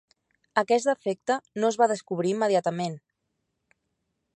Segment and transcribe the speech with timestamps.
[0.61, 3.01] Aquest efecte no es va descobrir immediatament.